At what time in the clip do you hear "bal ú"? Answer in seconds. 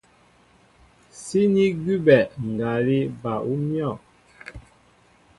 3.21-3.53